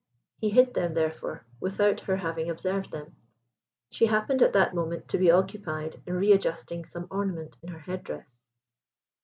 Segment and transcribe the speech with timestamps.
[0.39, 3.15] He hid them, therefore, without her having observed them.
[3.91, 7.77] She happened at that moment to be occupied in re adjusting some ornament in her
[7.81, 8.39] head dress.